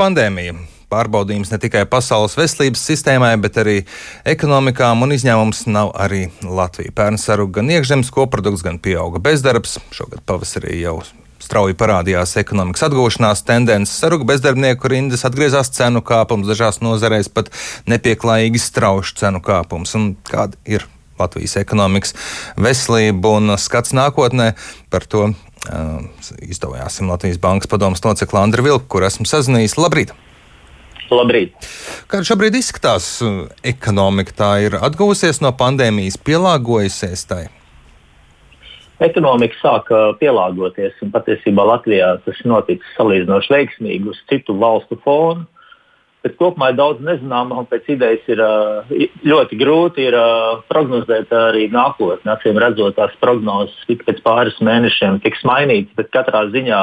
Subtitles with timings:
[0.00, 0.56] pandēmija.
[0.90, 3.76] Pārbaudījums ne tikai pasaules veselības sistēmai, bet arī
[4.26, 6.90] ekonomikām un izņēmums nav arī Latvija.
[6.96, 9.78] Pērn saruga gan iekšzemes koprodukts, gan pieauga bezdarbs.
[9.94, 10.96] Šogad pavasarī jau
[11.40, 17.52] strauji parādījās ekonomikas atgūšanās tendences, saruga bezdarbnieku rindas, atgriezās cenu kāpums, dažās nozarēs pat
[17.90, 19.94] nepieklājīgi strauši cenu kāpums.
[19.98, 20.88] Un kāda ir
[21.20, 22.14] Latvijas ekonomikas
[22.58, 24.52] veselība un skats nākotnē
[24.92, 25.30] par to
[25.68, 26.00] uh,
[26.46, 29.76] izdevājāsim Latvijas Bankas padomus locekli Andri Vilku, kur esmu sazinājies.
[29.80, 30.14] Labrīt!
[31.10, 31.68] Labrīt!
[32.10, 33.16] Kāda šobrīd izskatās
[33.66, 34.36] ekonomika?
[34.42, 37.46] Tā ir atgūsies no pandēmijas, pielāgojusies tai.
[39.00, 45.46] Ekonomika sāka pielāgoties, un patiesībā Latvijā tas noticis salīdzinoši veiksmīgi uz citu valstu fonu.
[46.20, 48.40] Bet kopumā ir daudz nezināmā, un pēc idejas ir
[49.24, 50.16] ļoti grūti ir,
[50.68, 52.34] prognozēt arī nākotnē.
[52.34, 56.82] Acīm redzot, tās prognozes pēc pāris mēnešiem tiks mainītas, bet katrā ziņā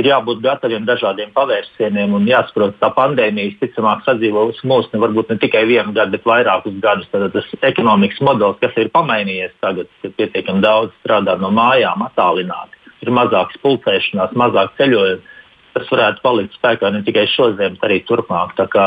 [0.00, 5.38] ir jābūt gataviem dažādiem pavērsieniem un jāsaprot, ka pandēmija visticamāk sadzīvos mūsu ne varbūt ne
[5.42, 7.08] tikai vienu gadu, bet vairākus gadus.
[7.12, 12.80] Tad tas ekonomikas modelis, kas ir pamainījies tagad, ir pietiekami daudz strādā no mājām, attālināti.
[13.02, 15.38] Ir mazāks pulcēšanās, mazāk ceļojumu.
[15.72, 18.52] Tas varētu palikt spēkā ne tikai šodien, bet arī turpmāk.
[18.58, 18.86] Tā kā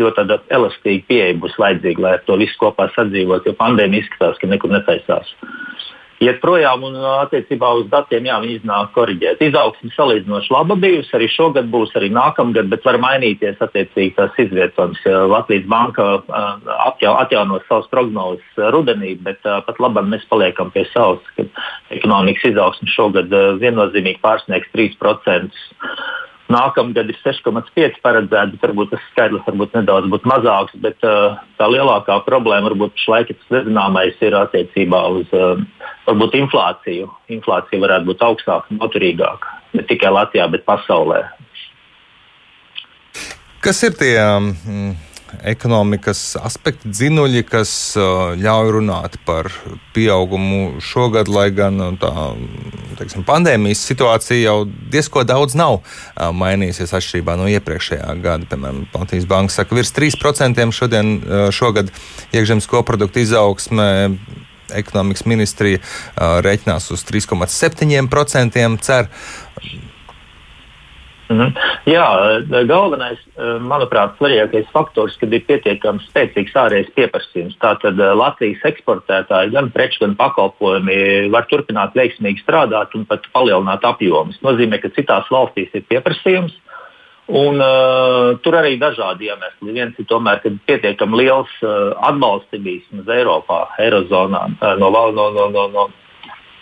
[0.00, 4.50] ļoti elastīga pieeja būs vajadzīga, lai ar to visu kopā sadzīvot, jo pandēmija izskatās, ka
[4.50, 5.30] nekur netaisās
[6.22, 9.42] iet projām un attiecībā uz datiem jā, viņi iznāk korģēt.
[9.44, 15.02] Izaugsme salīdzinoši laba bijusi, arī šogad būs, arī nākamgad, bet var mainīties attiecīgi tās izvietojums.
[15.32, 16.08] Latvijas banka
[16.88, 21.48] atjau, atjaunos savus prognozes rudenī, bet pat labam mēs paliekam pie savas, ka
[21.96, 25.66] ekonomikas izaugsme šogad viennozīmīgi pārsniegs 3%.
[26.46, 30.76] Nākamgad ir 6,5 paredzēts, bet varbūt tas skaidrs varbūt nedaudz būtu mazāks.
[30.78, 35.58] Bet uh, tā lielākā problēma varbūt šlaik tas nezināmais ir attiecībā uz uh,
[36.06, 37.10] varbūt inflāciju.
[37.36, 41.24] Inflācija varētu būt augstāka, noturīgāka ne tikai Latvijā, bet pasaulē.
[43.64, 44.14] Kas ir tie?
[44.22, 44.96] Um,
[45.46, 47.70] ekonomikas aspekti, dzinuļi, kas
[48.40, 49.50] ļauj runāt par
[49.94, 52.12] pieaugumu šogad, lai gan tā
[52.96, 54.56] teiksim, pandēmijas situācija jau
[54.92, 55.80] diezko daudz nav
[56.16, 58.48] mainījusies atšķirībā no iepriekšējā gada.
[58.48, 61.16] Piemēram, Latvijas Banka saka, virs 3% šodien,
[61.52, 61.92] šogad
[62.32, 63.90] iekšzemes koprodukta izaugsme
[64.74, 65.82] ekonomikas ministrija
[66.46, 68.80] reiķinās uz 3,7%.
[68.86, 69.10] Cer,
[71.26, 71.56] Mhm.
[71.90, 72.06] Jā,
[72.68, 73.18] galvenais,
[73.66, 77.56] manuprāt, svarīgākais faktors, kad ir pietiekami spēcīgs ārējais pieprasījums.
[77.62, 84.38] Tātad Latvijas eksportētāji gan preču, gan pakalpojumi var turpināt veiksmīgi strādāt un pat palielināt apjomus.
[84.38, 86.54] Tas nozīmē, ka citās valstīs ir pieprasījums.
[87.26, 89.72] Un, uh, tur arī dažādi iemesli.
[89.74, 94.92] Viens ir tomēr, ka pietiekami liels uh, atbalsts ir bijis uz Eiropā, Eirozonā uh, no,
[94.94, 95.88] no, no, no, no,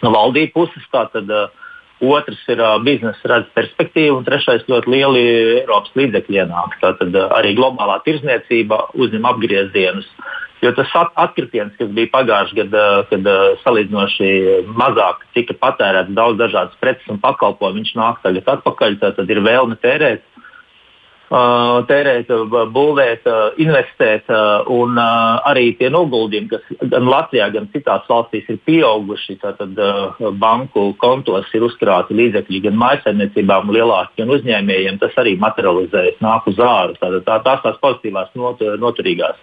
[0.01, 0.87] no valdību puses.
[0.95, 1.53] Tātad, uh,
[2.01, 5.27] Otrs ir uh, biznesa redz perspektīva, un trešais ļoti lieli
[5.61, 6.81] Eiropas līdzekļi ienāk.
[6.81, 10.09] Tātad uh, arī globālā tirzniecība uzņem apgriezienus.
[10.65, 10.89] Jo tas
[11.21, 14.31] atkritiens, kas bija pagājušajā gadā, kad uh, salīdzinoši
[14.81, 18.97] mazāk tika patērēts daudz dažādas preces un pakalpojumu, viņš nāk tagad atpakaļ.
[19.05, 20.25] Tad ir vēlme tērēt
[21.31, 22.29] tērēt,
[22.75, 23.27] būvēt,
[23.63, 24.29] investēt,
[24.71, 29.39] un arī tie noguldījumi, kas gan Latvijā, gan citās valstīs ir pieauguši.
[29.43, 29.79] Tātad
[30.39, 35.01] banku kontos ir uzkrāti līdzekļi gan mājsaimniecībām, lielākiem uzņēmējiem.
[35.03, 36.95] Tas arī materializējas, nāk uz ārā.
[37.01, 39.41] Tātad tā, tās tās pozitīvās, not, noturīgās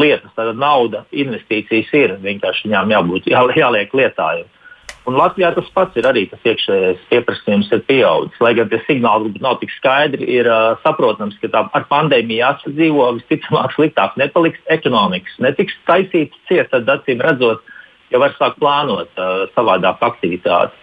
[0.00, 0.32] lietas.
[0.36, 4.56] Tātad nauda, investīcijas ir vienkārši viņām jābūt, jā, jāliek lietājumiem.
[5.08, 8.40] Un Latvijā tas pats ir arī tas iekšējais pieprasījums ir pieaudzis.
[8.44, 13.06] Lai gan tie signāli nav tik skaidri, ir uh, saprotams, ka tā ar pandēmiju jāsadzīvo,
[13.16, 15.38] visticamāk, sliktāk nepaliks ekonomikas.
[15.40, 17.64] Netiks taisīts ciet, tad acīm redzot,
[18.12, 20.76] jau var sākt plānot uh, savādāk aktivitātes.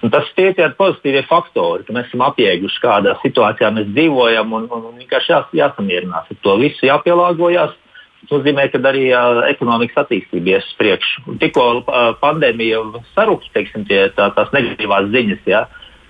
[0.00, 4.66] Un tas tie ir pozitīvie faktori, ka mēs esam apjēguši, kādā situācijā mēs dzīvojam, un,
[4.72, 7.76] un, un vienkārši jās, jāsamierinās ar to visu, jāpielāgojas.
[8.20, 11.36] Tas nozīmē, ka arī uh, ekonomikas attīstība ies uz priekšu.
[11.40, 12.82] Tikko uh, pandēmija
[13.14, 15.62] sarūks, teiksim, tie, tā, tās negatīvās ziņas, ja,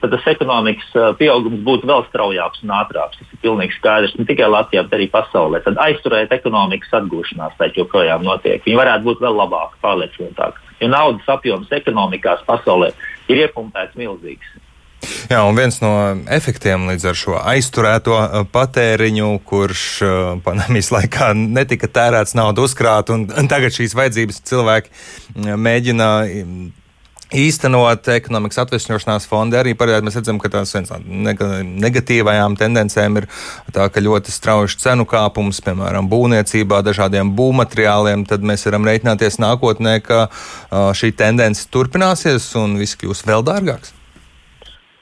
[0.03, 3.21] tad tas ekonomikas uh, pieaugums būtu vēl straujāks un ātrāks.
[3.21, 5.62] Tas ir pilnīgi skaidrs ne tikai Latvijā, bet arī pasaulē.
[5.66, 8.65] Tad aizturēt ekonomikas atgūšanās tā joprojām notiek.
[8.66, 10.66] Viņi varētu būt vēl labāki, pārliecinātāki.
[10.80, 12.91] Jo naudas apjoms ekonomikās pasaulē
[13.30, 14.59] ir iepumpēts milzīgs.
[15.30, 15.92] Jā, un viens no
[16.30, 23.12] efektiem līdz ar šo aizturēto uh, patēriņu, kurš uh, pandēmijas laikā netika tērēts naudu uzkrāt,
[23.15, 26.60] un tagad šīs vajadzības cilvēki uh, mēģina um,
[27.30, 30.03] īstenot ekonomikas atvesļošanās fondi arī parāda.
[30.07, 30.98] Mēs redzam, ka tās viens no
[31.84, 33.28] negatīvajām tendencēm ir
[33.74, 40.01] tā, ka ļoti strauji cenu kāpums, piemēram, būvniecībā, dažādiem būvmateriāliem, tad mēs varam reiķināties nākotnē,
[40.03, 40.27] ka
[40.71, 43.99] šī tendence turpināsies un viss kļūs vēl dārgāks.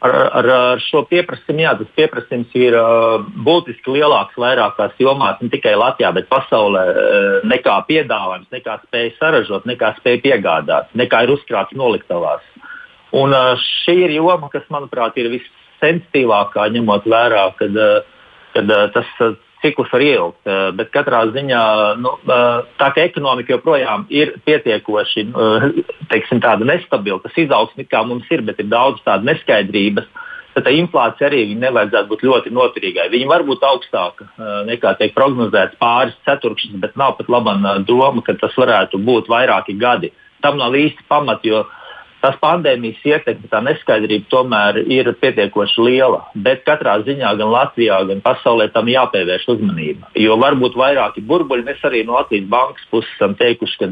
[0.05, 5.51] Ar, ar, ar šo pieprasījumu, jā, tas pieprasījums ir uh, būtiski lielāks vairākās jomās, ne
[5.53, 11.35] tikai Latvijā, bet pasaulē, uh, nekā piedāvājums, nekā spēja saražot, nekā spēja piegādāt, nekā ir
[11.35, 12.45] uzkrāts noliktavās.
[13.17, 17.83] Un uh, šī ir joma, kas, manuprāt, ir vissensitīvākā, ņemot vērā, kad,
[18.55, 19.13] kad tas
[19.63, 20.39] ciklus var ieilgt.
[20.47, 21.63] Uh, bet katrā ziņā
[22.03, 25.69] nu, uh, tā ka ekonomika joprojām ir pietiekoši uh,
[26.13, 27.21] teiksim, nestabila.
[27.25, 30.09] Tas izaugsme kā mums ir, bet ir daudz tādu neskaidrības.
[30.55, 33.11] Tad tā inflācija arī nevajadzētu būt ļoti noturīgai.
[33.13, 34.25] Viņa var būt augstāka
[34.67, 37.55] nekā tiek prognozēts pāris ceturkšņus, bet nav pat laba
[37.87, 40.11] doma, ka tas varētu būt vairāki gadi.
[40.43, 41.63] Tam nav īsti pamata, jo
[42.23, 46.23] tās pandēmijas ietekme, tā neskaidrība tomēr ir pietiekoši liela.
[46.35, 50.11] Bet katrā ziņā gan Latvijā, gan pasaulē tam jāpievērš uzmanība.
[50.19, 53.91] Jo varbūt vairāki burbuļi, mēs arī no Latvijas bankas puses esam teikuši, ka,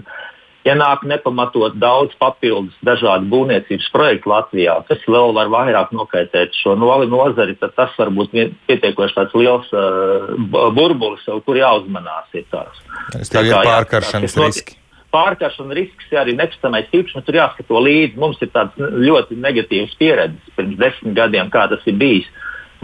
[0.66, 6.74] ja nāk nepamatot daudz papildus dažādu būvniecības projektu Latvijā, kas vēl var vairāk nokaitēt šo
[6.80, 8.34] nozari, tad tas var būt
[8.66, 10.34] pietiekoši liels uh,
[10.74, 12.26] burbulis, kur jāuzmanās.
[12.34, 12.82] Ir tās.
[13.12, 14.80] Tas ir pārkaršanas riski
[15.14, 18.18] pārkaršana risks, arī nekustamais īpašums, tur jāskato līdzi.
[18.20, 22.28] Mums ir tāds ļoti negatīvs pieredzes pirms desmit gadiem, kā tas ir bijis.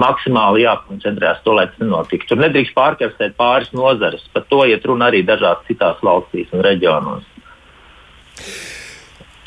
[0.00, 2.30] Maksimāli jākoncentrējas to, lai tas nenotiktu.
[2.30, 4.24] Tur nedrīkst pārkarstēt pāris nozares.
[4.32, 7.28] Par to iet runa arī dažās citās valstīs un reģionos.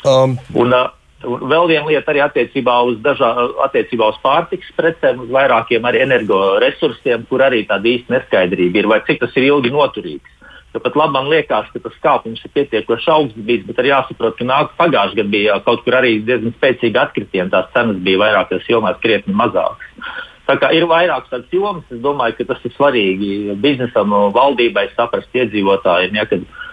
[0.06, 0.38] Um.
[0.54, 0.92] Un, uh,
[1.24, 3.30] Un vēl viena lieta arī attiecībā uz, dažā,
[3.64, 9.22] attiecībā uz pārtikas precēm, uz vairākiem energoresursiem, kur arī tāda īsta neskaidrība ir, vai cik
[9.24, 10.35] tas ir ilgi noturīgs.
[10.76, 14.34] Jo pat labi man liekas, ka tas kāpums ir pietiekoši augsts bijis, bet arī jāsaprot,
[14.36, 17.48] ka nāk pagājušajā gadā bija kaut kur arī diezgan spēcīgi atkritieni.
[17.54, 20.10] Tās cenas bija vairākās jomās krietni mazākas.
[20.46, 25.32] Tā kā ir vairākas tādas jomas, es domāju, ka tas ir svarīgi biznesam, valdībai saprast
[25.40, 26.20] iedzīvotājiem.
[26.20, 26.65] Ja, kad, kad,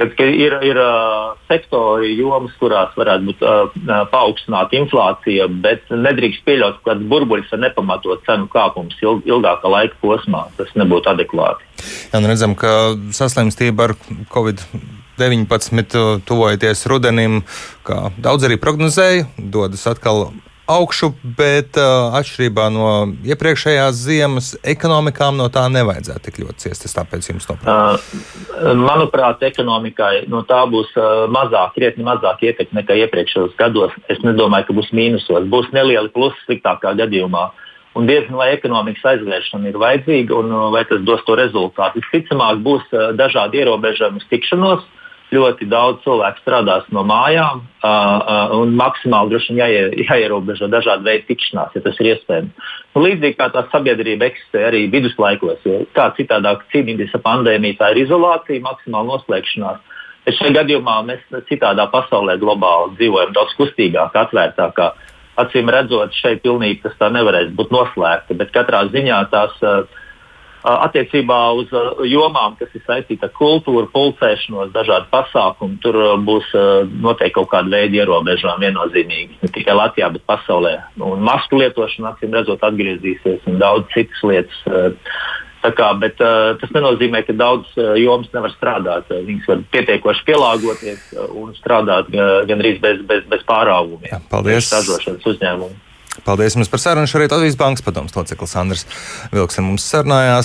[0.00, 6.80] kad ir, ir uh, sektori, jomas, kurās varētu būt uh, paaugstināta inflācija, bet nedrīkst pieļaut
[6.86, 10.46] kādas burbuļus ar nepamatotu cenu kāpumus ilg, ilgākā laika posmā.
[10.56, 11.68] Tas nebūtu adekvāti.
[12.12, 13.96] Jā, nu redzam, ka saslimstība ar
[14.32, 17.42] Covid-19 tuvojoties rudenim,
[17.84, 20.30] kā daudz arī prognozēja, dodas atkal
[20.70, 22.90] augšu, bet uh, atšķirībā no
[23.26, 26.86] iepriekšējās ziemas, ekonomikām no tā nevajadzētu tik ļoti ciest.
[26.86, 28.20] Es tāpēc jums to prasu.
[28.50, 33.96] Uh, manuprāt, ekonomikai no tā būs uh, mazāk, krietni mazāk ietekme nekā iepriekšējos gados.
[34.12, 35.50] Es nedomāju, ka būs mīnusos.
[35.50, 37.50] Būs nelieli plusi sliktākā gadījumā.
[37.98, 42.04] Un diezgan vai ekonomikas aizvēršana ir vajadzīga un uh, vai tas dos to rezultātu.
[42.04, 44.86] Visticamāk, būs uh, dažādi ierobežojumi tikšanos.
[44.86, 44.96] Uh,
[45.34, 51.28] ļoti daudz cilvēku strādās no mājām, uh, un maksimāli droši vien jāie, jāierobežo dažādi veidi
[51.30, 52.72] tikšanās, ja tas ir iespējams.
[52.94, 57.92] Nu, līdzīgi kā tā sabiedrība eksistē arī viduslaikos, jo kā citādāk cīnīties ar pandēmiju, tā
[57.94, 59.86] ir izolācija, maksimāla noslēgšanās.
[60.26, 64.90] Bet šajā gadījumā mēs citādā pasaulē globāli dzīvojam daudz kustīgāk, atvērtākā.
[65.40, 69.86] Acīm redzot, šeit pilnīgi tas tā nevarēs būt noslēgta, bet katrā ziņā tās uh,
[70.60, 71.70] Attiecībā uz
[72.04, 75.96] jomām, kas ir saistīta ar kultūru, pulcēšanos, dažādu pasākumu, tur
[76.26, 76.50] būs
[77.00, 79.40] noteikti kaut kāda veida ierobežojumi viennozīmīgi.
[79.40, 80.76] Ne tikai Latvijā, bet pasaulē.
[81.00, 84.64] Un masku lietošana, acīm redzot, atgriezīsies un daudz citas lietas.
[85.60, 89.10] Kā, bet, uh, tas nenozīmē, ka daudzas uh, jomas nevar strādāt.
[89.12, 94.24] Uh, viņas var pietiekoši pielāgoties uh, un strādāt uh, gandrīz bez, bez, bez pārāvumiem.
[94.32, 94.72] Paldies!
[94.72, 95.76] Ražošanas uzņēmumu.
[96.24, 97.08] Paldies jums par sarunu.
[97.08, 98.86] Šorīt Latvijas Bankas padomus loceklis Andris
[99.34, 100.38] Vilks ar mums sarunājās.